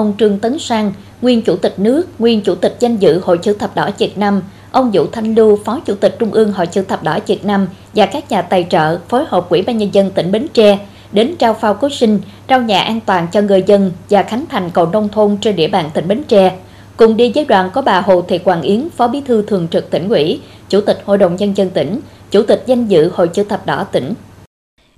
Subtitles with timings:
[0.00, 3.52] ông Trương Tấn Sang, nguyên Chủ tịch nước, nguyên Chủ tịch danh dự Hội chữ
[3.52, 6.82] thập đỏ Việt Nam, ông Vũ Thanh Lưu, Phó Chủ tịch Trung ương Hội chữ
[6.82, 10.10] thập đỏ Việt Nam và các nhà tài trợ phối hợp quỹ ban Nhân dân
[10.10, 10.78] tỉnh Bến Tre
[11.12, 14.70] đến trao phao cứu sinh, trao nhà an toàn cho người dân và khánh thành
[14.70, 16.56] cầu nông thôn trên địa bàn tỉnh Bến Tre.
[16.96, 19.90] Cùng đi với đoàn có bà Hồ Thị Hoàng Yến, Phó Bí thư Thường trực
[19.90, 23.44] tỉnh ủy, Chủ tịch Hội đồng Nhân dân tỉnh, Chủ tịch danh dự Hội chữ
[23.44, 24.14] thập đỏ tỉnh.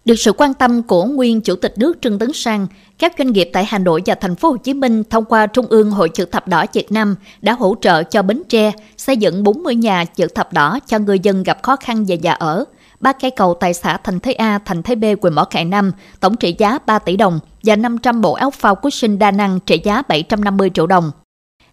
[0.04, 2.66] Được sự quan tâm của nguyên Chủ tịch nước Trương Tấn Sang,
[2.98, 5.66] các doanh nghiệp tại Hà Nội và Thành phố Hồ Chí Minh thông qua Trung
[5.68, 9.42] ương Hội chữ thập đỏ Việt Nam đã hỗ trợ cho Bến Tre xây dựng
[9.42, 12.64] 40 nhà chữ thập đỏ cho người dân gặp khó khăn về nhà ở,
[13.00, 15.92] ba cây cầu tại xã Thành Thế A, Thành Thế B, huyện Mỏ Cải Nam,
[16.20, 19.60] tổng trị giá 3 tỷ đồng và 500 bộ áo phao cứu sinh đa năng
[19.60, 21.10] trị giá 750 triệu đồng.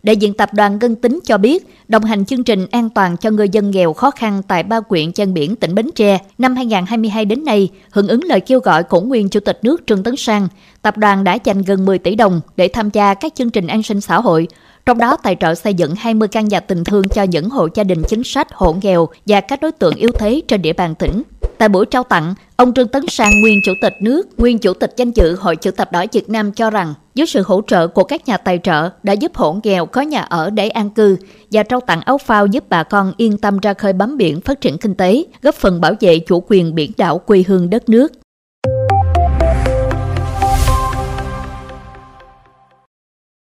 [0.03, 3.29] Đại diện tập đoàn Ngân Tính cho biết, đồng hành chương trình an toàn cho
[3.29, 7.25] người dân nghèo khó khăn tại ba quyện chân biển tỉnh Bến Tre năm 2022
[7.25, 10.47] đến nay, hưởng ứng lời kêu gọi của nguyên Chủ tịch nước Trương Tấn Sang,
[10.81, 13.83] tập đoàn đã dành gần 10 tỷ đồng để tham gia các chương trình an
[13.83, 14.47] sinh xã hội,
[14.85, 17.83] trong đó tài trợ xây dựng 20 căn nhà tình thương cho những hộ gia
[17.83, 21.23] đình chính sách, hộ nghèo và các đối tượng yếu thế trên địa bàn tỉnh.
[21.59, 24.93] Tại buổi trao tặng, ông Trương Tấn Sang, nguyên Chủ tịch nước, nguyên Chủ tịch
[24.97, 28.03] danh dự Hội chữ thập đỏ Việt Nam cho rằng, với sự hỗ trợ của
[28.03, 31.17] các nhà tài trợ đã giúp hộ nghèo có nhà ở để an cư
[31.51, 34.61] và trao tặng áo phao giúp bà con yên tâm ra khơi bám biển phát
[34.61, 38.11] triển kinh tế, góp phần bảo vệ chủ quyền biển đảo quê hương đất nước.